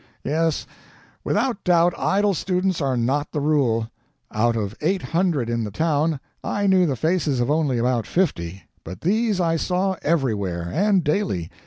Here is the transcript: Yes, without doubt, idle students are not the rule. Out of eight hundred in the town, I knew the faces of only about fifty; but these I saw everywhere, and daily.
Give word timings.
Yes, 0.23 0.65
without 1.23 1.63
doubt, 1.63 1.93
idle 1.95 2.33
students 2.33 2.81
are 2.81 2.97
not 2.97 3.31
the 3.31 3.39
rule. 3.39 3.91
Out 4.31 4.55
of 4.55 4.73
eight 4.81 5.03
hundred 5.03 5.47
in 5.47 5.63
the 5.63 5.69
town, 5.69 6.19
I 6.43 6.65
knew 6.65 6.87
the 6.87 6.95
faces 6.95 7.39
of 7.39 7.51
only 7.51 7.77
about 7.77 8.07
fifty; 8.07 8.63
but 8.83 9.01
these 9.01 9.39
I 9.39 9.57
saw 9.57 9.97
everywhere, 10.01 10.67
and 10.73 11.03
daily. 11.03 11.51